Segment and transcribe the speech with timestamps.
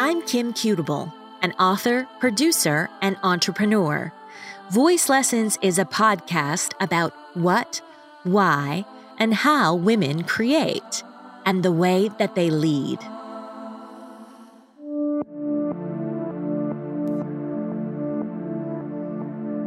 [0.00, 4.12] I'm Kim Cutable, an author, producer, and entrepreneur.
[4.70, 7.80] Voice Lessons is a podcast about what,
[8.22, 8.84] why,
[9.18, 11.02] and how women create,
[11.44, 13.00] and the way that they lead.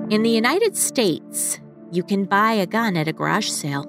[0.10, 1.60] In the United States,
[1.92, 3.86] you can buy a gun at a garage sale.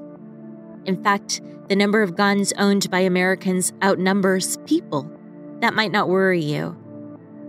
[0.87, 5.09] In fact, the number of guns owned by Americans outnumbers people.
[5.63, 6.77] That might not worry you.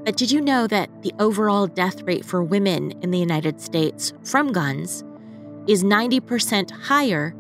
[0.06, 4.14] But did you know that the overall death rate for women in the United States
[4.24, 5.04] from guns
[5.68, 7.36] is 90% higher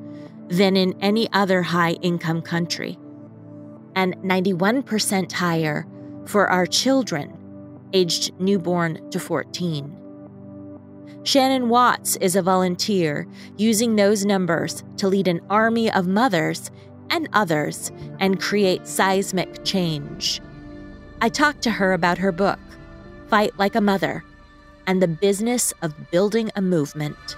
[0.47, 2.97] than in any other high income country?
[3.95, 5.85] And 91% higher
[6.25, 7.37] for our children
[7.93, 9.95] aged newborn to 14.
[11.21, 16.71] Shannon Watts is a volunteer using those numbers to lead an army of mothers
[17.11, 20.41] and others and create seismic change.
[21.23, 22.59] I talked to her about her book,
[23.29, 24.25] Fight Like a Mother,
[24.85, 27.37] and the business of building a movement.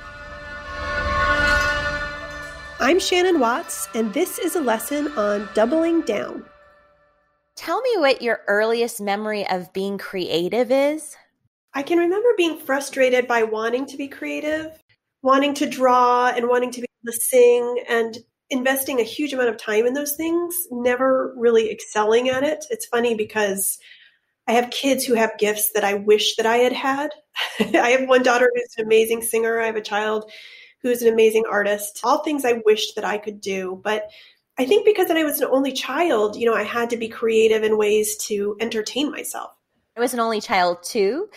[2.79, 6.45] I'm Shannon Watts, and this is a lesson on doubling down.
[7.55, 11.15] Tell me what your earliest memory of being creative is.
[11.75, 14.81] I can remember being frustrated by wanting to be creative,
[15.21, 18.17] wanting to draw, and wanting to be able to sing, and
[18.49, 22.65] investing a huge amount of time in those things, never really excelling at it.
[22.69, 23.77] It's funny because
[24.47, 27.09] I have kids who have gifts that I wish that I had had.
[27.59, 29.59] I have one daughter who's an amazing singer.
[29.59, 30.31] I have a child
[30.81, 32.01] who's an amazing artist.
[32.03, 34.09] All things I wished that I could do, but
[34.57, 37.63] I think because I was an only child, you know, I had to be creative
[37.63, 39.51] in ways to entertain myself.
[39.97, 41.29] I was an only child too.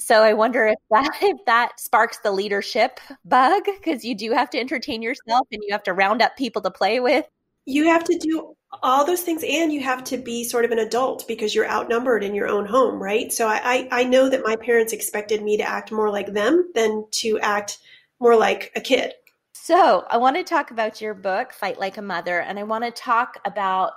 [0.00, 4.50] So I wonder if that if that sparks the leadership bug because you do have
[4.50, 7.26] to entertain yourself and you have to round up people to play with.
[7.66, 10.78] You have to do all those things and you have to be sort of an
[10.78, 13.32] adult because you're outnumbered in your own home, right?
[13.32, 16.70] So I, I, I know that my parents expected me to act more like them
[16.74, 17.78] than to act
[18.18, 19.12] more like a kid.
[19.52, 22.84] So I want to talk about your book, Fight Like a Mother, and I want
[22.84, 23.92] to talk about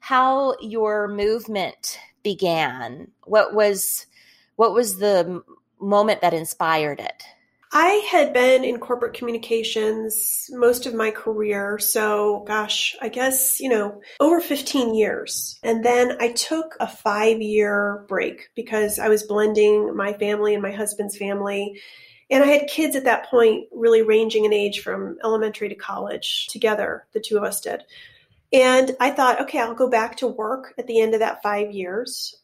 [0.00, 3.08] how your movement began.
[3.24, 4.06] What was
[4.58, 5.40] what was the
[5.80, 7.22] moment that inspired it?
[7.72, 11.78] I had been in corporate communications most of my career.
[11.78, 15.60] So, gosh, I guess, you know, over 15 years.
[15.62, 20.62] And then I took a five year break because I was blending my family and
[20.62, 21.80] my husband's family.
[22.28, 26.48] And I had kids at that point, really ranging in age from elementary to college
[26.48, 27.84] together, the two of us did.
[28.52, 31.70] And I thought, okay, I'll go back to work at the end of that five
[31.70, 32.34] years.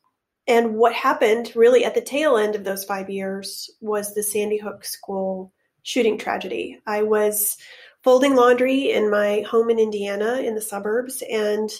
[0.46, 4.58] And what happened really at the tail end of those five years was the Sandy
[4.58, 6.80] Hook school shooting tragedy.
[6.86, 7.56] I was
[8.02, 11.70] folding laundry in my home in Indiana in the suburbs, and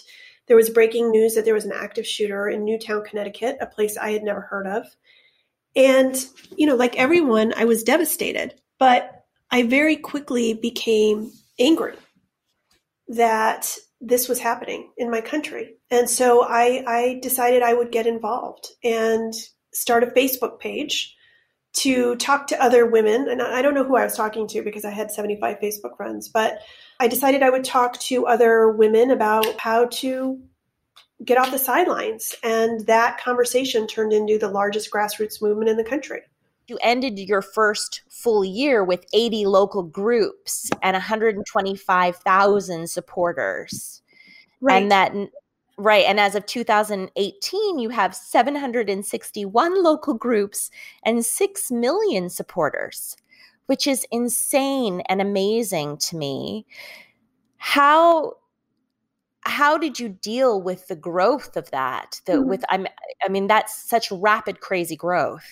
[0.47, 3.97] there was breaking news that there was an active shooter in Newtown, Connecticut, a place
[3.97, 4.85] I had never heard of.
[5.75, 6.15] And,
[6.55, 11.95] you know, like everyone, I was devastated, but I very quickly became angry
[13.07, 15.75] that this was happening in my country.
[15.89, 19.33] And so I, I decided I would get involved and
[19.73, 21.15] start a Facebook page
[21.77, 23.27] to talk to other women.
[23.29, 26.29] And I don't know who I was talking to because I had 75 Facebook friends,
[26.29, 26.59] but
[26.99, 30.41] I decided I would talk to other women about how to
[31.23, 32.33] get off the sidelines.
[32.43, 36.21] And that conversation turned into the largest grassroots movement in the country.
[36.67, 44.01] You ended your first full year with 80 local groups and 125,000 supporters.
[44.61, 44.81] Right.
[44.81, 45.13] And that
[45.77, 50.71] right and as of 2018 you have 761 local groups
[51.03, 53.17] and 6 million supporters,
[53.65, 56.65] which is insane and amazing to me.
[57.57, 58.33] How
[59.41, 62.19] how did you deal with the growth of that?
[62.25, 62.49] The mm-hmm.
[62.49, 62.87] with I'm
[63.23, 65.45] I mean that's such rapid crazy growth.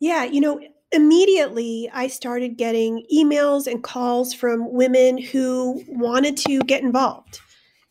[0.00, 0.60] Yeah, you know,
[0.92, 7.38] immediately I started getting emails and calls from women who wanted to get involved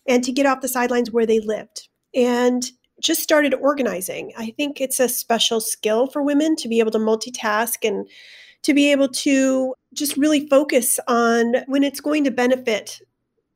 [0.08, 2.70] and to get off the sidelines where they lived and
[3.00, 4.34] just started organizing.
[4.38, 8.10] I think it's a special skill for women to be able to multitask and
[8.64, 13.00] to be able to just really focus on when it's going to benefit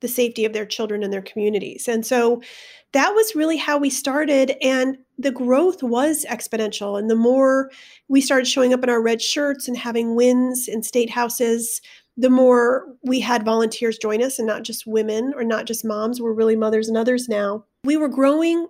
[0.00, 1.88] the safety of their children and their communities.
[1.88, 2.40] And so
[2.92, 4.54] that was really how we started.
[4.62, 6.98] And the growth was exponential.
[6.98, 7.70] And the more
[8.08, 11.80] we started showing up in our red shirts and having wins in state houses,
[12.16, 16.20] the more we had volunteers join us and not just women or not just moms,
[16.20, 17.64] we're really mothers and others now.
[17.84, 18.68] We were growing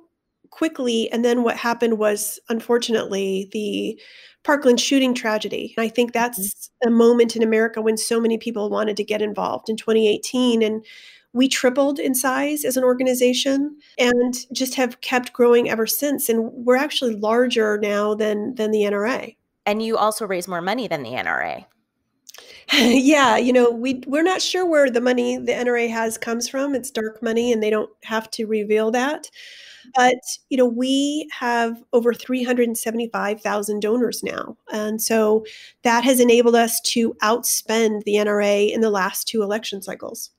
[0.51, 1.11] quickly.
[1.11, 4.01] And then what happened was, unfortunately, the
[4.45, 5.75] Parkland shooting tragedy.
[5.77, 6.89] And I think that's mm-hmm.
[6.89, 10.63] a moment in America when so many people wanted to get involved in 2018.
[10.63, 10.85] And
[11.35, 16.29] we tripled in size as an organization and just have kept growing ever since.
[16.29, 19.37] And we're actually larger now than than the NRA.
[19.67, 21.67] And you also raise more money than the NRA.
[22.73, 26.75] yeah, you know, we we're not sure where the money the NRA has comes from.
[26.75, 29.29] It's dark money and they don't have to reveal that.
[29.95, 34.57] But, you know, we have over 375,000 donors now.
[34.73, 35.45] And so
[35.83, 40.31] that has enabled us to outspend the NRA in the last two election cycles.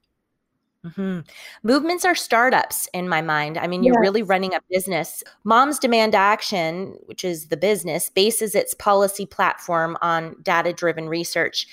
[0.85, 1.19] Mm-hmm.
[1.63, 3.57] Movements are startups in my mind.
[3.57, 4.01] I mean, you're yes.
[4.01, 5.23] really running a business.
[5.43, 11.67] Moms Demand Action, which is the business, bases its policy platform on data driven research.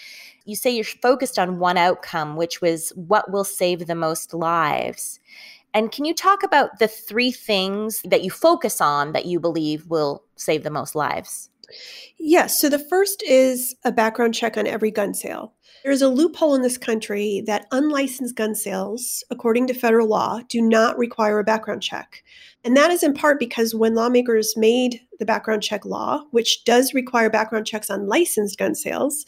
[0.45, 5.21] You say you're focused on one outcome, which was what will save the most lives.
[5.75, 9.87] And can you talk about the three things that you focus on that you believe
[9.87, 11.49] will save the most lives?
[12.19, 12.61] Yes.
[12.61, 15.55] So the first is a background check on every gun sale.
[15.85, 20.63] There's a loophole in this country that unlicensed gun sales, according to federal law, do
[20.63, 22.23] not require a background check.
[22.63, 26.95] And that is in part because when lawmakers made the background check law, which does
[26.95, 29.27] require background checks on licensed gun sales,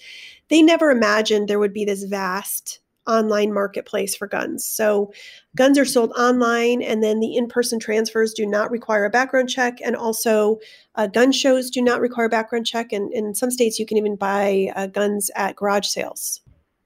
[0.48, 4.64] they never imagined there would be this vast online marketplace for guns.
[4.64, 5.12] So
[5.56, 9.48] guns are sold online, and then the in person transfers do not require a background
[9.48, 9.78] check.
[9.84, 10.58] And also,
[10.94, 12.92] uh, gun shows do not require a background check.
[12.92, 16.40] And in some states, you can even buy uh, guns at garage sales,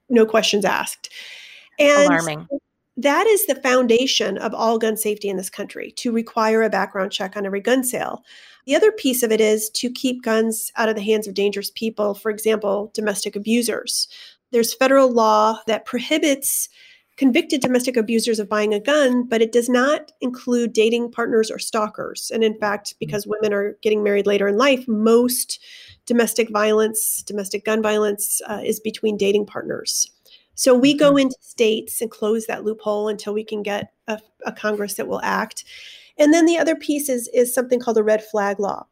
[0.09, 1.09] no questions asked.
[1.77, 2.47] And Alarming.
[2.97, 7.13] That is the foundation of all gun safety in this country to require a background
[7.13, 8.25] check on every gun sale.
[8.65, 11.71] The other piece of it is to keep guns out of the hands of dangerous
[11.71, 14.09] people, for example, domestic abusers.
[14.51, 16.69] There's federal law that prohibits
[17.19, 21.59] convicted domestic abusers of buying a gun, but it does not include dating partners or
[21.59, 22.31] stalkers.
[22.33, 22.97] And in fact, mm-hmm.
[22.99, 25.59] because women are getting married later in life, most
[26.05, 30.09] domestic violence, domestic gun violence, uh, is between dating partners.
[30.55, 31.19] So we go mm-hmm.
[31.19, 35.21] into states and close that loophole until we can get a, a Congress that will
[35.21, 35.65] act.
[36.17, 38.85] And then the other piece is, is something called the red flag law.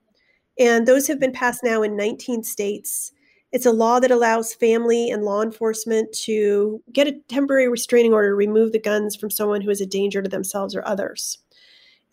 [0.60, 3.14] And those have been passed now in 19 states.
[3.52, 8.30] It's a law that allows family and law enforcement to get a temporary restraining order
[8.30, 11.40] to remove the guns from someone who is a danger to themselves or others.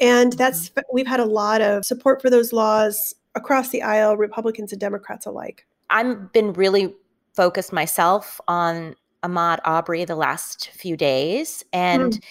[0.00, 0.38] And mm-hmm.
[0.38, 4.80] that's we've had a lot of support for those laws across the aisle, Republicans and
[4.80, 5.66] Democrats alike.
[5.90, 6.94] I've been really
[7.34, 8.94] focused myself on
[9.24, 12.22] Ahmaud Arbery the last few days and mm.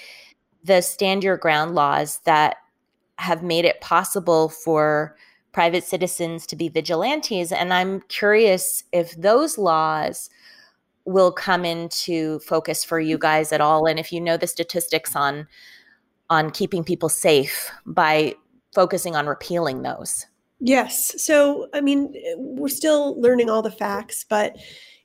[0.63, 2.57] the stand your ground laws that
[3.17, 5.15] have made it possible for
[5.53, 7.51] private citizens to be vigilantes.
[7.51, 10.29] And I'm curious if those laws
[11.05, 15.15] will come into focus for you guys at all and if you know the statistics
[15.15, 15.47] on
[16.29, 18.33] on keeping people safe by
[18.73, 20.25] focusing on repealing those
[20.61, 24.55] yes so i mean we're still learning all the facts but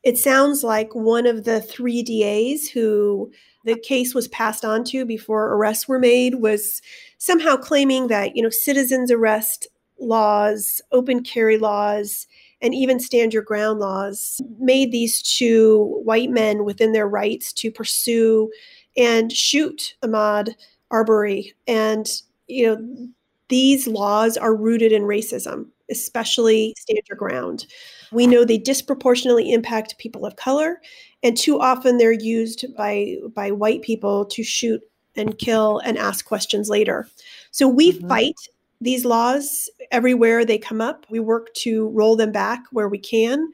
[0.05, 3.29] it sounds like one of the three das who
[3.65, 6.81] the case was passed on to before arrests were made was
[7.19, 9.67] somehow claiming that you know citizens arrest
[9.99, 12.27] laws, open carry laws,
[12.61, 17.71] and even stand your ground laws made these two white men within their rights to
[17.71, 18.51] pursue
[18.97, 20.55] and shoot Ahmaud
[20.91, 21.55] Arbery.
[21.67, 22.11] And,
[22.47, 23.09] you know,
[23.49, 27.67] these laws are rooted in racism, especially stand your ground.
[28.11, 30.81] We know they disproportionately impact people of color,
[31.23, 34.83] and too often they're used by, by white people to shoot
[35.17, 37.09] and kill and ask questions later.
[37.51, 38.09] So we mm-hmm.
[38.09, 38.37] fight
[38.81, 41.07] these laws everywhere they come up.
[41.11, 43.51] We work to roll them back where we can.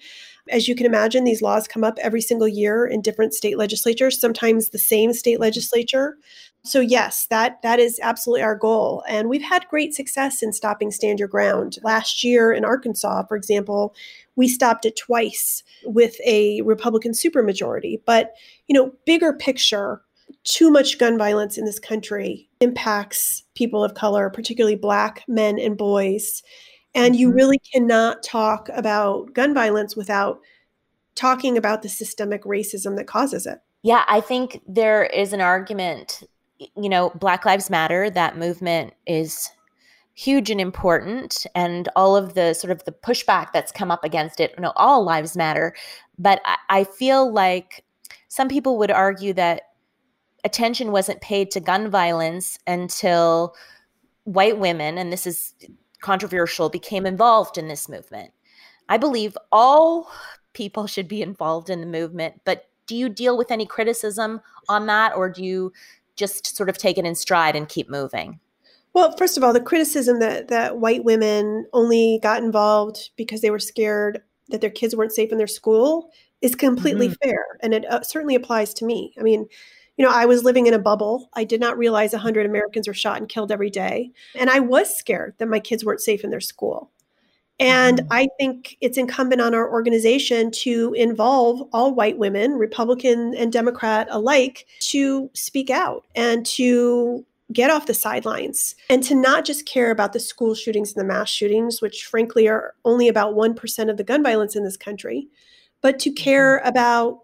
[0.51, 4.21] As you can imagine, these laws come up every single year in different state legislatures,
[4.21, 6.19] sometimes the same state legislature.
[6.67, 9.03] So yes, that that is absolutely our goal.
[9.07, 11.79] And we've had great success in stopping stand your ground.
[11.83, 13.95] Last year in Arkansas, for example,
[14.37, 18.01] we stopped it twice with a Republican supermajority.
[18.07, 18.35] But,
[18.67, 20.03] you know, bigger picture,
[20.45, 25.77] too much gun violence in this country impacts people of color, particularly Black men and
[25.77, 26.43] boys.
[26.95, 27.37] And you mm-hmm.
[27.37, 30.41] really cannot talk about gun violence without
[31.15, 33.59] talking about the systemic racism that causes it.
[33.83, 36.23] Yeah, I think there is an argument,
[36.59, 39.51] you know, Black Lives Matter, that movement is
[40.15, 44.39] huge and important and all of the sort of the pushback that's come up against
[44.39, 45.75] it you know all lives matter
[46.21, 47.85] but I, I feel like
[48.29, 49.63] some people would argue that
[50.45, 53.55] attention wasn't paid to gun violence until
[54.25, 55.55] white women, and this is
[56.01, 58.33] controversial, became involved in this movement.
[58.89, 60.11] I believe all
[60.53, 64.87] people should be involved in the movement, but do you deal with any criticism on
[64.87, 65.73] that, or do you
[66.17, 68.41] just sort of take it in stride and keep moving?
[68.93, 73.51] Well, first of all, the criticism that that white women only got involved because they
[73.51, 76.11] were scared that their kids weren't safe in their school
[76.43, 77.29] is completely mm-hmm.
[77.29, 79.13] fair, and it uh, certainly applies to me.
[79.19, 79.47] I mean,
[79.97, 81.31] you know, I was living in a bubble.
[81.35, 84.11] I did not realize 100 Americans were shot and killed every day.
[84.35, 86.91] And I was scared that my kids weren't safe in their school.
[87.61, 88.13] And mm-hmm.
[88.13, 94.09] I think it's incumbent on our organization to involve all white women, Republican and Democrat
[94.11, 99.91] alike, to speak out and to get off the sidelines and to not just care
[99.91, 103.97] about the school shootings and the mass shootings, which frankly are only about 1% of
[103.97, 105.29] the gun violence in this country,
[105.81, 106.69] but to care mm-hmm.
[106.69, 107.21] about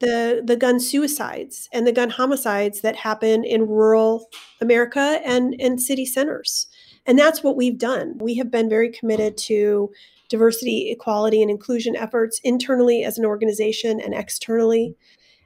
[0.00, 4.28] the the gun suicides and the gun homicides that happen in rural
[4.60, 6.66] America and in city centers.
[7.06, 8.18] And that's what we've done.
[8.18, 9.90] We have been very committed to
[10.28, 14.96] diversity, equality, and inclusion efforts internally as an organization and externally.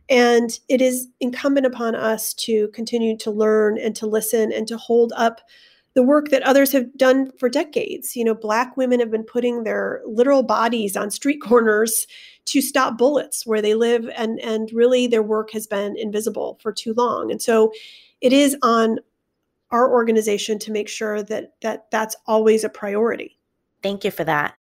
[0.08, 4.76] And it is incumbent upon us to continue to learn and to listen and to
[4.76, 5.40] hold up
[5.94, 8.16] the work that others have done for decades.
[8.16, 12.06] You know, Black women have been putting their literal bodies on street corners
[12.50, 16.72] to stop bullets where they live, and, and really their work has been invisible for
[16.72, 17.30] too long.
[17.30, 17.72] And so
[18.20, 18.98] it is on
[19.70, 23.38] our organization to make sure that, that that's always a priority.
[23.82, 24.56] Thank you for that.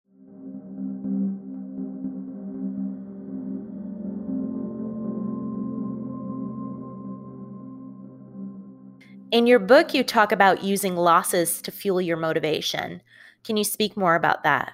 [9.32, 13.02] In your book, you talk about using losses to fuel your motivation.
[13.44, 14.74] Can you speak more about that?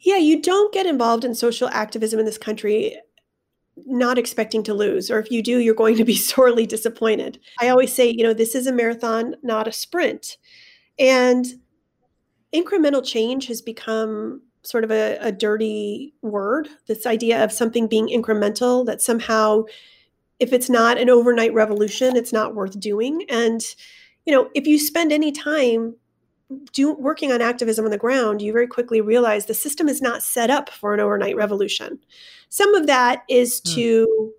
[0.00, 2.96] Yeah, you don't get involved in social activism in this country
[3.86, 7.38] not expecting to lose, or if you do, you're going to be sorely disappointed.
[7.60, 10.36] I always say, you know, this is a marathon, not a sprint.
[10.98, 11.46] And
[12.52, 16.68] incremental change has become sort of a, a dirty word.
[16.86, 19.64] This idea of something being incremental, that somehow
[20.38, 23.24] if it's not an overnight revolution, it's not worth doing.
[23.28, 23.62] And,
[24.24, 25.94] you know, if you spend any time
[26.72, 30.22] do working on activism on the ground, you very quickly realize the system is not
[30.22, 31.98] set up for an overnight revolution.
[32.48, 33.74] Some of that is mm.
[33.74, 34.32] to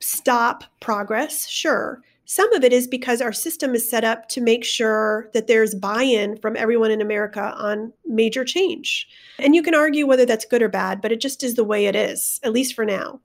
[0.00, 2.02] stop progress, sure.
[2.26, 5.74] Some of it is because our system is set up to make sure that there's
[5.74, 9.06] buy in from everyone in America on major change.
[9.38, 11.86] And you can argue whether that's good or bad, but it just is the way
[11.86, 13.20] it is, at least for now.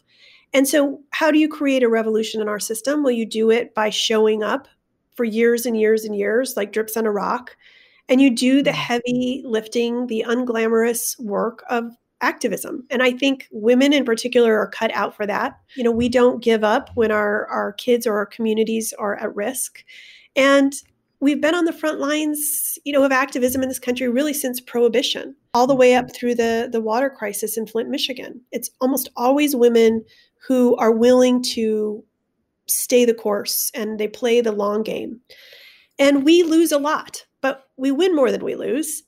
[0.54, 3.04] And so, how do you create a revolution in our system?
[3.04, 4.68] Well, you do it by showing up
[5.14, 7.56] for years and years and years, like drips on a rock.
[8.10, 8.76] And you do the mm.
[8.76, 11.86] heavy lifting, the unglamorous work of
[12.22, 12.86] activism.
[12.90, 15.58] And I think women in particular are cut out for that.
[15.78, 19.34] You know, we don't give up when our, our kids or our communities are at
[19.36, 19.84] risk.
[20.36, 20.74] And
[21.22, 24.60] we've been on the front lines, you know, of activism in this country really since
[24.60, 28.42] prohibition, all the way up through the the water crisis in Flint, Michigan.
[28.52, 30.04] It's almost always women
[30.46, 32.04] who are willing to
[32.68, 35.20] stay the course and they play the long game.
[35.98, 37.26] And we lose a lot,
[37.80, 39.04] we win more than we lose.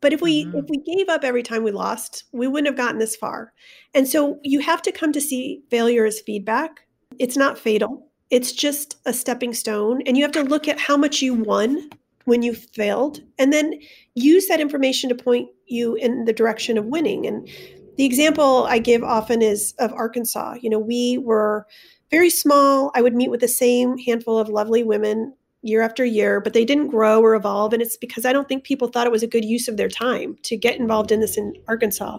[0.00, 0.58] But if we mm-hmm.
[0.58, 3.52] if we gave up every time we lost, we wouldn't have gotten this far.
[3.94, 6.86] And so you have to come to see failure as feedback.
[7.18, 8.06] It's not fatal.
[8.30, 11.88] It's just a stepping stone and you have to look at how much you won
[12.26, 13.72] when you failed and then
[14.14, 17.48] use that information to point you in the direction of winning and
[17.96, 20.54] the example I give often is of Arkansas.
[20.60, 21.66] You know, we were
[22.12, 22.92] very small.
[22.94, 26.64] I would meet with the same handful of lovely women year after year, but they
[26.64, 27.72] didn't grow or evolve.
[27.72, 29.88] And it's because I don't think people thought it was a good use of their
[29.88, 32.18] time to get involved in this in Arkansas.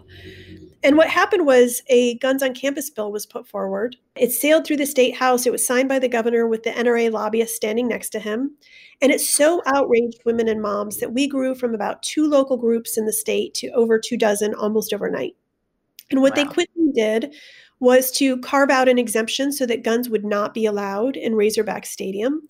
[0.81, 3.97] And what happened was a guns on campus bill was put forward.
[4.15, 5.45] It sailed through the state house.
[5.45, 8.55] It was signed by the governor with the NRA lobbyist standing next to him.
[9.01, 12.97] And it so outraged women and moms that we grew from about two local groups
[12.97, 15.35] in the state to over two dozen almost overnight.
[16.11, 16.43] And what wow.
[16.43, 17.33] they quickly did
[17.81, 21.85] was to carve out an exemption so that guns would not be allowed in Razorback
[21.85, 22.47] Stadium.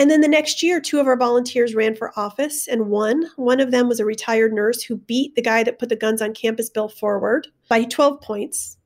[0.00, 3.26] And then the next year, two of our volunteers ran for office and won.
[3.36, 6.22] One of them was a retired nurse who beat the guy that put the guns
[6.22, 8.78] on campus bill forward by 12 points.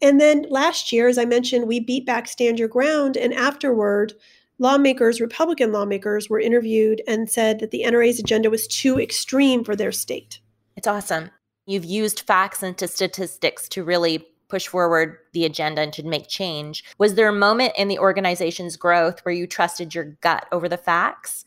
[0.00, 3.16] And then last year, as I mentioned, we beat back Stand Your Ground.
[3.16, 4.12] And afterward,
[4.60, 9.74] lawmakers, Republican lawmakers, were interviewed and said that the NRA's agenda was too extreme for
[9.74, 10.38] their state.
[10.76, 11.32] It's awesome.
[11.66, 16.84] You've used facts and statistics to really push forward the agenda and to make change.
[16.98, 20.76] Was there a moment in the organization's growth where you trusted your gut over the
[20.76, 21.44] facts?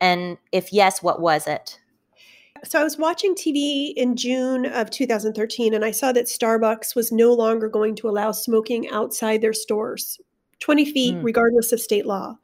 [0.00, 1.78] And if yes, what was it?
[2.62, 7.12] So I was watching TV in June of 2013 and I saw that Starbucks was
[7.12, 10.18] no longer going to allow smoking outside their stores,
[10.60, 11.24] 20 feet, mm.
[11.24, 12.38] regardless of state law.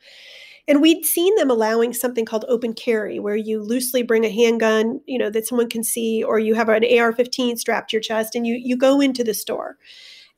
[0.68, 5.00] And we'd seen them allowing something called open carry, where you loosely bring a handgun,
[5.06, 8.34] you know, that someone can see, or you have an AR-15 strapped to your chest,
[8.34, 9.78] and you you go into the store.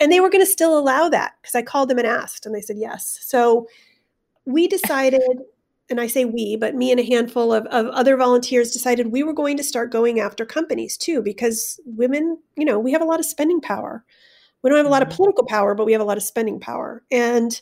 [0.01, 2.55] And they were going to still allow that because I called them and asked, and
[2.55, 3.19] they said yes.
[3.23, 3.69] So
[4.45, 5.43] we decided,
[5.91, 9.23] and I say we, but me and a handful of, of other volunteers decided we
[9.23, 13.07] were going to start going after companies too, because women, you know, we have a
[13.07, 14.05] lot of spending power.
[14.63, 15.17] We don't have a lot of mm-hmm.
[15.17, 17.03] political power, but we have a lot of spending power.
[17.11, 17.61] And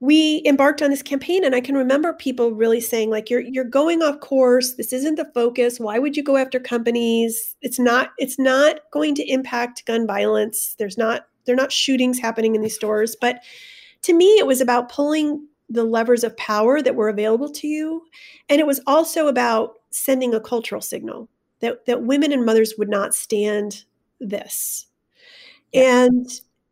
[0.00, 3.64] we embarked on this campaign and i can remember people really saying like you're you're
[3.64, 4.74] going off course.
[4.74, 5.78] This isn't the focus.
[5.78, 7.54] Why would you go after companies?
[7.62, 10.74] It's not it's not going to impact gun violence.
[10.78, 13.16] There's not they're not shootings happening in these stores.
[13.20, 13.42] But
[14.02, 18.02] to me it was about pulling the levers of power that were available to you
[18.48, 21.28] and it was also about sending a cultural signal
[21.60, 23.84] that that women and mothers would not stand
[24.18, 24.86] this.
[25.74, 26.28] And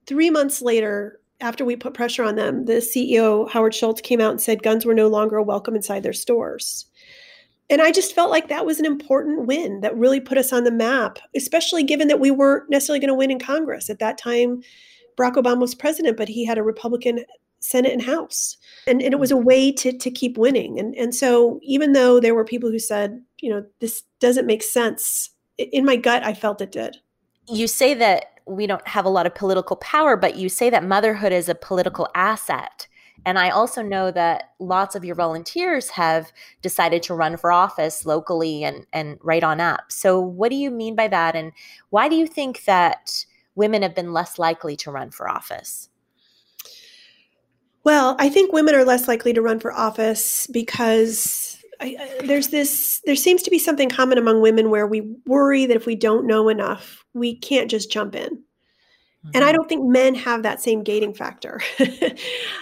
[0.07, 4.33] 3 months later after we put pressure on them, the CEO, Howard Schultz, came out
[4.33, 6.87] and said guns were no longer welcome inside their stores.
[7.71, 10.64] And I just felt like that was an important win that really put us on
[10.64, 13.90] the map, especially given that we weren't necessarily going to win in Congress.
[13.90, 14.62] At that time,
[15.16, 17.25] Barack Obama was president, but he had a Republican
[17.61, 18.57] Senate and House.
[18.87, 20.78] And, and it was a way to, to keep winning.
[20.78, 24.62] And, and so even though there were people who said, you know, this doesn't make
[24.62, 26.97] sense, in my gut, I felt it did.
[27.49, 30.85] You say that we don't have a lot of political power, but you say that
[30.85, 32.87] motherhood is a political asset.
[33.26, 38.07] And I also know that lots of your volunteers have decided to run for office
[38.07, 39.90] locally and, and right on up.
[39.90, 41.35] So, what do you mean by that?
[41.35, 41.52] And
[41.90, 45.88] why do you think that women have been less likely to run for office?
[47.85, 52.49] Well, I think women are less likely to run for office because I, I, there's
[52.49, 55.95] this, there seems to be something common among women where we worry that if we
[55.95, 58.31] don't know enough, we can't just jump in.
[58.31, 59.31] Mm-hmm.
[59.35, 59.57] And I mm-hmm.
[59.57, 61.61] don't think men have that same gating factor.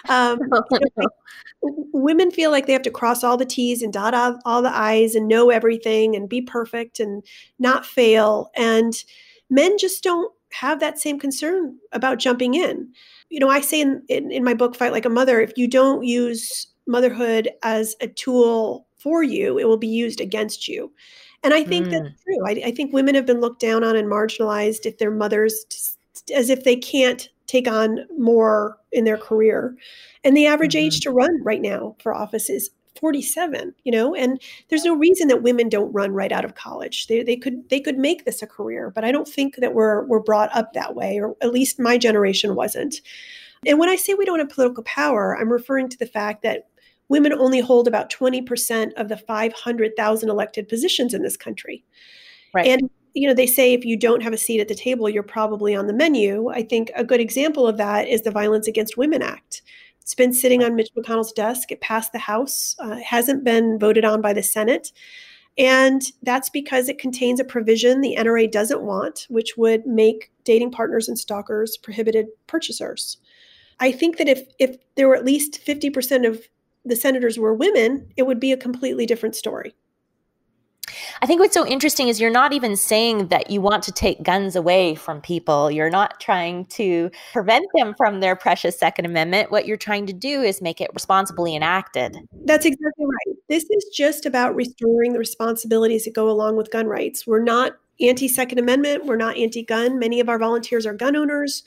[0.08, 0.38] um,
[0.70, 1.08] you know,
[1.92, 5.14] women feel like they have to cross all the T's and dot all the I's
[5.14, 7.22] and know everything and be perfect and
[7.58, 8.50] not fail.
[8.56, 8.94] And
[9.50, 12.88] men just don't have that same concern about jumping in.
[13.28, 15.68] You know, I say in, in, in my book, Fight Like a Mother, if you
[15.68, 20.92] don't use motherhood as a tool for you, it will be used against you.
[21.42, 21.90] And I think mm.
[21.92, 22.46] that's true.
[22.46, 25.96] I, I, think women have been looked down on and marginalized if they're mothers,
[26.34, 29.76] as if they can't take on more in their career.
[30.24, 30.86] And the average mm-hmm.
[30.86, 35.28] age to run right now for office is 47 you know and there's no reason
[35.28, 38.40] that women don't run right out of college they, they could they could make this
[38.40, 41.52] a career but i don't think that we're we're brought up that way or at
[41.52, 43.02] least my generation wasn't
[43.66, 46.68] and when i say we don't have political power i'm referring to the fact that
[47.08, 51.84] women only hold about 20% of the 500,000 elected positions in this country.
[52.52, 52.66] Right.
[52.66, 55.22] And you know, they say if you don't have a seat at the table, you're
[55.22, 56.50] probably on the menu.
[56.50, 59.62] I think a good example of that is the Violence Against Women Act.
[60.02, 61.72] It's been sitting on Mitch McConnell's desk.
[61.72, 64.92] It passed the House, uh, hasn't been voted on by the Senate.
[65.56, 70.70] And that's because it contains a provision the NRA doesn't want, which would make dating
[70.70, 73.16] partners and stalkers prohibited purchasers.
[73.80, 76.46] I think that if if there were at least 50% of
[76.86, 79.74] the senators were women, it would be a completely different story.
[81.20, 84.22] I think what's so interesting is you're not even saying that you want to take
[84.22, 85.70] guns away from people.
[85.70, 89.50] You're not trying to prevent them from their precious Second Amendment.
[89.50, 92.16] What you're trying to do is make it responsibly enacted.
[92.44, 93.36] That's exactly right.
[93.48, 97.26] This is just about restoring the responsibilities that go along with gun rights.
[97.26, 99.98] We're not anti Second Amendment, we're not anti gun.
[99.98, 101.64] Many of our volunteers are gun owners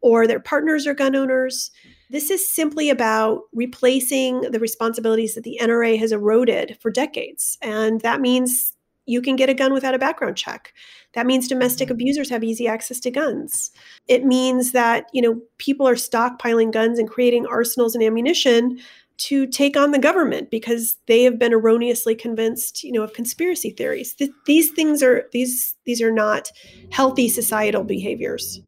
[0.00, 1.70] or their partners are gun owners.
[2.12, 7.56] This is simply about replacing the responsibilities that the NRA has eroded for decades.
[7.62, 10.74] And that means you can get a gun without a background check.
[11.14, 11.94] That means domestic mm-hmm.
[11.94, 13.70] abusers have easy access to guns.
[14.08, 18.78] It means that, you know, people are stockpiling guns and creating arsenals and ammunition
[19.16, 23.70] to take on the government because they have been erroneously convinced, you know, of conspiracy
[23.70, 24.12] theories.
[24.14, 26.50] Th- these things are these these are not
[26.90, 28.60] healthy societal behaviors.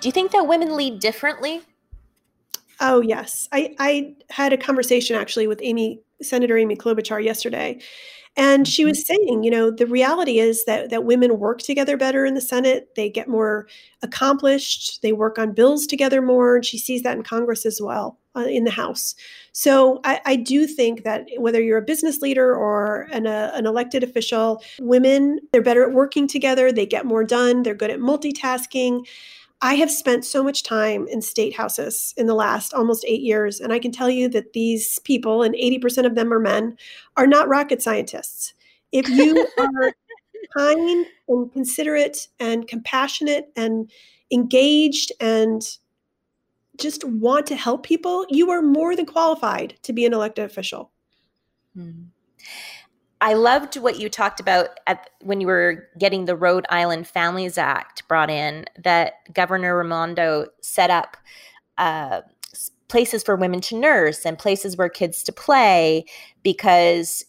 [0.00, 1.62] Do you think that women lead differently?
[2.80, 3.48] Oh, yes.
[3.52, 7.80] I, I had a conversation actually with Amy, Senator Amy Klobuchar yesterday.
[8.36, 9.14] And she was mm-hmm.
[9.14, 12.94] saying, you know, the reality is that that women work together better in the Senate.
[12.96, 13.66] They get more
[14.02, 15.02] accomplished.
[15.02, 16.56] They work on bills together more.
[16.56, 19.14] And she sees that in Congress as well, uh, in the House.
[19.52, 23.66] So I, I, do think that whether you're a business leader or an, uh, an
[23.66, 26.70] elected official, women they're better at working together.
[26.70, 27.64] They get more done.
[27.64, 29.06] They're good at multitasking.
[29.62, 33.60] I have spent so much time in state houses in the last almost eight years,
[33.60, 36.78] and I can tell you that these people, and 80% of them are men,
[37.16, 38.54] are not rocket scientists.
[38.92, 39.94] If you are
[40.56, 43.90] kind and considerate and compassionate and
[44.32, 45.62] engaged and
[46.78, 50.90] just want to help people, you are more than qualified to be an elected official.
[51.74, 52.04] Hmm.
[53.20, 57.58] I loved what you talked about at, when you were getting the Rhode Island Families
[57.58, 61.16] Act brought in, that Governor Raimondo set up
[61.76, 62.22] uh,
[62.88, 66.04] places for women to nurse and places where kids to play
[66.42, 67.24] because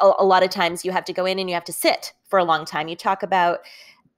[0.00, 2.12] a, a lot of times you have to go in and you have to sit
[2.28, 2.88] for a long time.
[2.88, 3.60] You talk about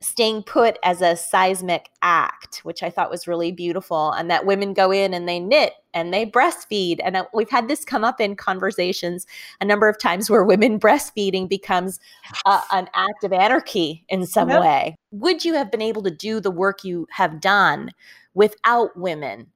[0.03, 4.75] staying put as a seismic act, which I thought was really beautiful, and that women
[4.75, 6.99] go in and they knit and they breastfeed.
[7.03, 9.27] And we've had this come up in conversations
[9.61, 12.01] a number of times where women breastfeeding becomes
[12.47, 14.61] uh, an act of anarchy in some yep.
[14.61, 14.97] way.
[15.13, 17.91] Would you have been able to do the work you have done
[18.35, 19.49] without women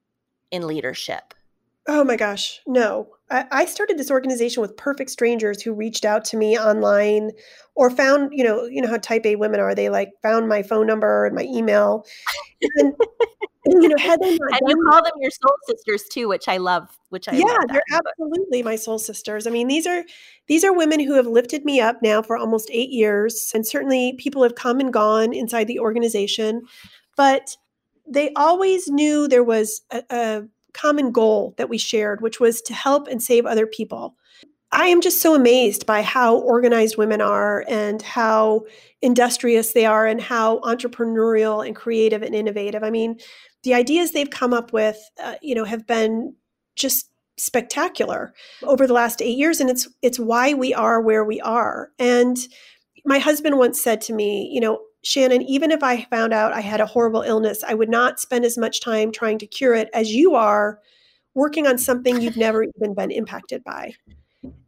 [0.50, 1.35] in leadership?
[1.88, 3.09] Oh my gosh, no.
[3.29, 7.31] I, started this organization with perfect strangers who reached out to me online
[7.75, 9.75] or found, you know, you know how type A women are.
[9.75, 12.05] They like found my phone number and my email.
[12.77, 12.94] And,
[13.83, 16.59] you know, had they not and you call them your soul sisters too, which I
[16.59, 16.96] love.
[17.09, 19.46] Which I yeah, they're absolutely my soul sisters.
[19.46, 20.05] I mean, these are
[20.46, 24.14] these are women who have lifted me up now for almost eight years, and certainly
[24.18, 26.62] people have come and gone inside the organization,
[27.16, 27.57] but
[28.09, 30.42] they always knew there was a, a
[30.76, 34.16] common goal that we shared, which was to help and save other people.
[34.72, 38.66] I am just so amazed by how organized women are and how
[39.00, 42.82] industrious they are and how entrepreneurial and creative and innovative.
[42.82, 43.18] I mean,
[43.62, 46.34] the ideas they've come up with, uh, you know, have been
[46.74, 51.40] just spectacular over the last 8 years and it's it's why we are where we
[51.40, 51.90] are.
[51.98, 52.36] And
[53.04, 56.61] my husband once said to me, you know, Shannon, even if I found out I
[56.61, 59.88] had a horrible illness, I would not spend as much time trying to cure it
[59.95, 60.81] as you are
[61.35, 63.95] working on something you've never even been impacted by.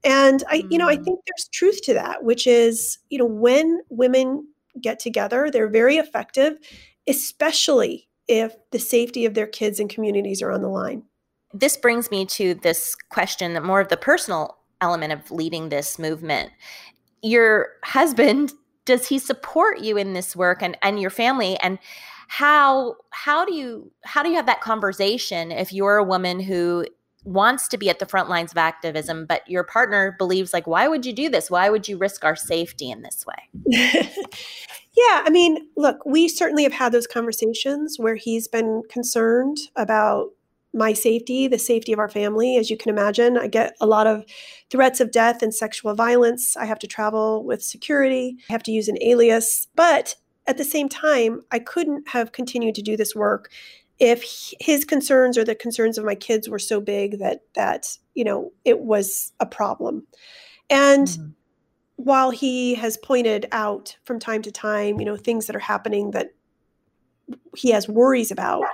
[0.05, 1.05] And I, you know, I mm.
[1.05, 4.47] think there's truth to that, which is, you know, when women
[4.81, 6.57] get together, they're very effective,
[7.09, 11.03] especially if the safety of their kids and communities are on the line.
[11.53, 15.99] This brings me to this question, that more of the personal element of leading this
[15.99, 16.53] movement.
[17.23, 18.53] Your husband
[18.89, 21.59] does he support you in this work and and your family?
[21.63, 21.79] And
[22.27, 26.87] how how do you how do you have that conversation if you're a woman who
[27.25, 30.89] wants to be at the front lines of activism but your partner believes like why
[30.89, 31.51] would you do this?
[31.51, 34.11] Why would you risk our safety in this way?
[34.97, 40.31] Yeah i mean look we certainly have had those conversations where he's been concerned about
[40.75, 42.57] my safety, the safety of our family.
[42.57, 44.25] As you can imagine, I get a lot of
[44.71, 46.57] threats of death and sexual violence.
[46.57, 49.69] I have to travel with security, I have to use an alias.
[49.75, 53.51] But at the same time, I couldn't have continued to do this work
[53.99, 58.25] if his concerns or the concerns of my kids were so big that that you
[58.25, 60.07] know it was a problem
[60.71, 61.29] and mm-hmm.
[61.97, 66.13] while he has pointed out from time to time you know things that are happening
[66.13, 66.29] that
[67.57, 68.65] he has worries about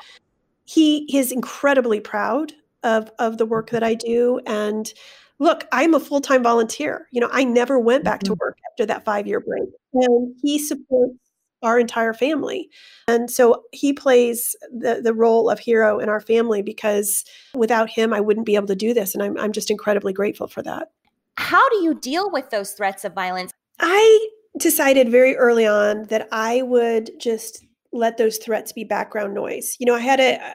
[0.65, 4.93] he is incredibly proud of of the work that I do and
[5.39, 8.41] look I'm a full-time volunteer you know I never went back to mm-hmm.
[8.41, 11.15] work after that 5 year break and he supports
[11.63, 12.69] our entire family
[13.09, 17.25] and so he plays the the role of hero in our family because
[17.55, 20.47] without him I wouldn't be able to do this and I'm I'm just incredibly grateful
[20.47, 20.91] for that
[21.37, 26.29] how do you deal with those threats of violence I decided very early on that
[26.31, 29.77] I would just let those threats be background noise.
[29.79, 30.55] You know, I had a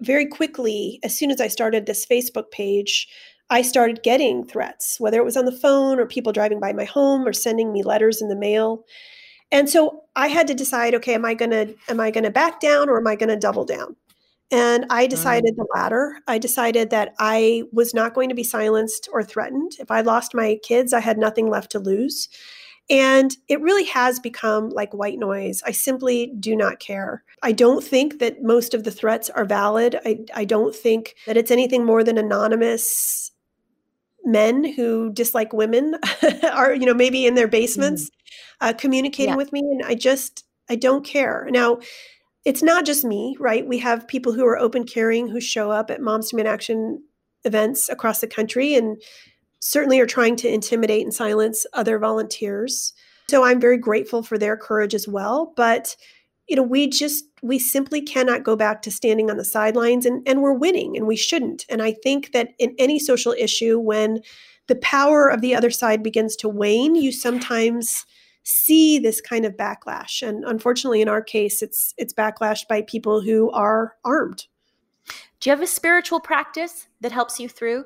[0.00, 3.06] very quickly, as soon as I started this Facebook page,
[3.50, 6.84] I started getting threats, whether it was on the phone or people driving by my
[6.84, 8.84] home or sending me letters in the mail.
[9.52, 12.88] And so I had to decide, okay, am I gonna am I gonna back down
[12.88, 13.96] or am I gonna double down?
[14.52, 15.56] And I decided mm.
[15.56, 16.16] the latter.
[16.26, 19.72] I decided that I was not going to be silenced or threatened.
[19.78, 22.28] If I lost my kids, I had nothing left to lose.
[22.90, 25.62] And it really has become like white noise.
[25.64, 27.22] I simply do not care.
[27.40, 29.98] I don't think that most of the threats are valid.
[30.04, 33.30] I, I don't think that it's anything more than anonymous
[34.24, 35.94] men who dislike women
[36.52, 38.10] are, you know, maybe in their basements mm.
[38.60, 39.36] uh, communicating yeah.
[39.36, 39.60] with me.
[39.60, 41.46] And I just, I don't care.
[41.50, 41.78] Now,
[42.44, 43.66] it's not just me, right?
[43.66, 47.04] We have people who are open carrying who show up at Moms Demand Action
[47.44, 49.00] events across the country and
[49.60, 52.92] certainly are trying to intimidate and silence other volunteers.
[53.28, 55.52] So I'm very grateful for their courage as well.
[55.56, 55.96] But
[56.48, 60.26] you know, we just we simply cannot go back to standing on the sidelines and,
[60.26, 61.64] and we're winning and we shouldn't.
[61.68, 64.20] And I think that in any social issue, when
[64.66, 68.04] the power of the other side begins to wane, you sometimes
[68.42, 70.26] see this kind of backlash.
[70.26, 74.46] And unfortunately, in our case, it's it's backlash by people who are armed.
[75.38, 77.84] Do you have a spiritual practice that helps you through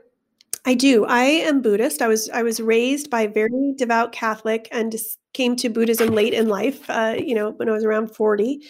[0.65, 1.05] I do.
[1.05, 2.01] I am Buddhist.
[2.01, 4.95] I was I was raised by a very devout Catholic and
[5.35, 6.89] came to Buddhism late in life.
[6.89, 8.61] Uh, you know, when I was around forty,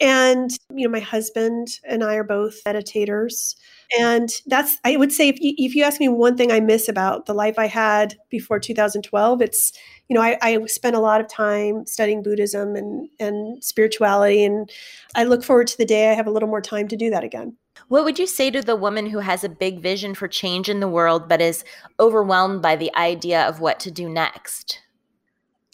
[0.00, 3.56] And, you know, my husband and I are both meditators.
[4.00, 6.88] And that's, I would say, if you, if you ask me one thing I miss
[6.88, 9.72] about the life I had before 2012, it's,
[10.08, 14.44] you know, I, I spent a lot of time studying Buddhism and, and spirituality.
[14.44, 14.70] And
[15.16, 17.24] I look forward to the day I have a little more time to do that
[17.24, 17.56] again.
[17.86, 20.80] What would you say to the woman who has a big vision for change in
[20.80, 21.64] the world, but is
[22.00, 24.80] overwhelmed by the idea of what to do next?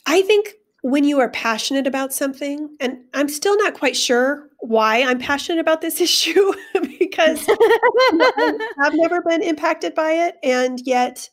[0.07, 5.03] I think when you are passionate about something, and I'm still not quite sure why
[5.03, 6.53] I'm passionate about this issue
[6.99, 7.49] because
[8.83, 10.37] I've never been impacted by it.
[10.43, 11.31] And yet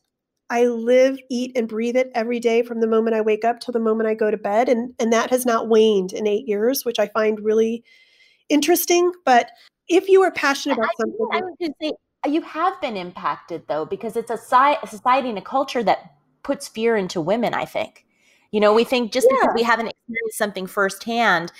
[0.49, 3.71] I live, eat, and breathe it every day from the moment I wake up till
[3.71, 4.69] the moment I go to bed.
[4.69, 7.83] And, and that has not waned in eight years, which I find really
[8.49, 9.11] interesting.
[9.25, 9.49] But
[9.87, 11.93] if you are passionate about I, something, I would just say
[12.25, 14.35] uh, you have been impacted though, because it's a,
[14.83, 16.13] a society and a culture that
[16.43, 18.05] puts fear into women, I think.
[18.51, 19.37] You know, we think just yeah.
[19.39, 21.51] because we haven't experienced something firsthand,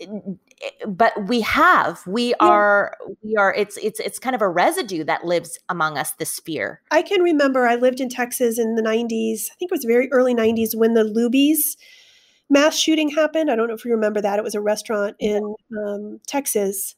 [0.00, 2.34] uh, uh, but we have we yeah.
[2.40, 6.40] are we are it's it's it's kind of a residue that lives among us this
[6.40, 9.84] fear i can remember i lived in texas in the 90s i think it was
[9.84, 11.76] very early 90s when the Luby's
[12.48, 15.54] mass shooting happened i don't know if you remember that it was a restaurant in
[15.78, 16.94] um, texas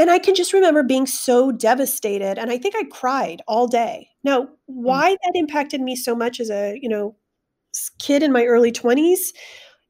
[0.00, 4.08] and i can just remember being so devastated and i think i cried all day.
[4.24, 4.48] Now hmm.
[4.66, 7.14] why that impacted me so much as a you know
[8.00, 9.18] kid in my early 20s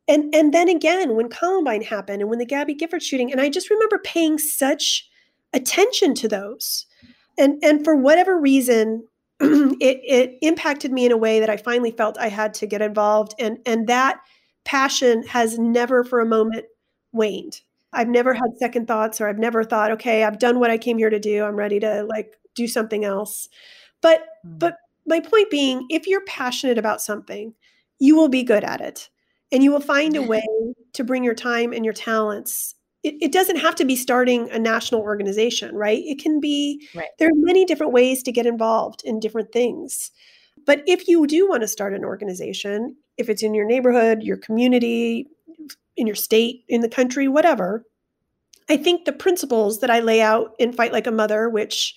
[0.08, 3.48] and and then again when columbine happened and when the gabby gifford shooting and i
[3.48, 5.08] just remember paying such
[5.52, 6.86] attention to those.
[7.38, 9.06] And and for whatever reason
[9.40, 12.82] it it impacted me in a way that i finally felt i had to get
[12.82, 14.20] involved and and that
[14.64, 16.66] passion has never for a moment
[17.12, 17.62] waned
[17.92, 20.98] i've never had second thoughts or i've never thought okay i've done what i came
[20.98, 23.48] here to do i'm ready to like do something else
[24.00, 24.59] but mm.
[24.59, 24.76] but
[25.07, 27.55] my point being if you're passionate about something
[27.98, 29.09] you will be good at it
[29.53, 30.46] and you will find a way
[30.92, 34.59] to bring your time and your talents it, it, doesn't have to be starting a
[34.59, 37.09] national organization right it can be right.
[37.18, 40.11] there are many different ways to get involved in different things
[40.66, 44.37] but if you do want to start an organization if it's in your neighborhood your
[44.37, 45.26] community
[46.00, 47.84] in your state in the country whatever
[48.68, 51.94] i think the principles that i lay out in fight like a mother which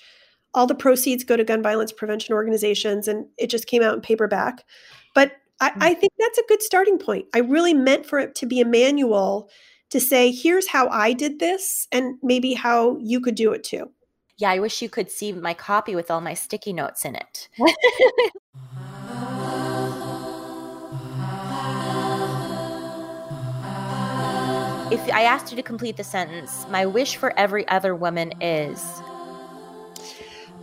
[0.53, 4.01] all the proceeds go to gun violence prevention organizations and it just came out in
[4.01, 4.63] paperback
[5.15, 5.77] but I, mm.
[5.79, 7.25] I think that's a good starting point.
[7.33, 9.49] I really meant for it to be a manual
[9.91, 13.91] to say, here's how I did this, and maybe how you could do it too.
[14.37, 17.47] Yeah, I wish you could see my copy with all my sticky notes in it.
[24.93, 29.01] if I asked you to complete the sentence, my wish for every other woman is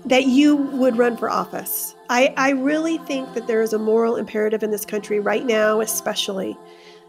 [0.05, 1.97] that you would run for office.
[2.09, 5.81] I, I really think that there is a moral imperative in this country right now,
[5.81, 6.57] especially,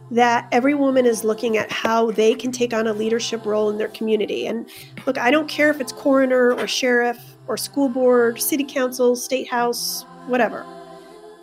[0.09, 3.77] that every woman is looking at how they can take on a leadership role in
[3.77, 4.47] their community.
[4.47, 4.67] And
[5.05, 9.47] look, I don't care if it's coroner or sheriff or school board, city council, state
[9.47, 10.65] house, whatever.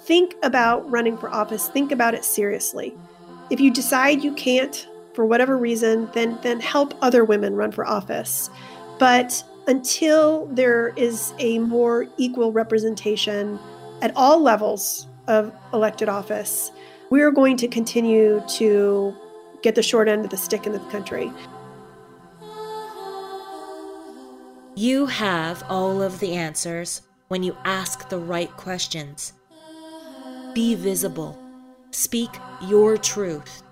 [0.02, 2.94] Think about running for office, think about it seriously.
[3.48, 7.86] If you decide you can't for whatever reason, then then help other women run for
[7.86, 8.50] office.
[8.98, 13.58] But until there is a more equal representation
[14.00, 16.70] at all levels of elected office,
[17.10, 19.14] we are going to continue to
[19.62, 21.30] get the short end of the stick in the country.
[24.74, 29.32] You have all of the answers when you ask the right questions.
[30.54, 31.36] Be visible.
[31.90, 32.30] Speak
[32.62, 33.62] your truth.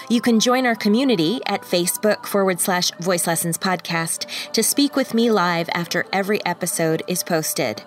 [0.09, 5.13] You can join our community at Facebook forward slash voice lessons podcast to speak with
[5.13, 7.81] me live after every episode is posted.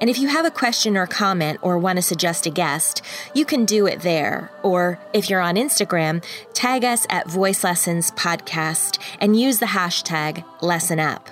[0.00, 3.02] And if you have a question or comment or want to suggest a guest,
[3.34, 4.50] you can do it there.
[4.62, 10.44] Or if you're on Instagram, tag us at Voice Lessons Podcast and use the hashtag
[10.60, 11.28] Lesson Up.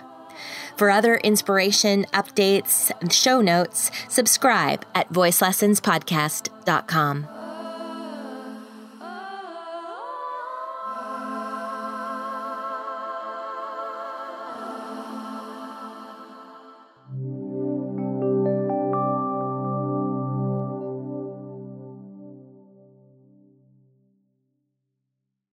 [0.77, 7.32] For other inspiration, updates, and show notes, subscribe at voicelessonspodcast.com.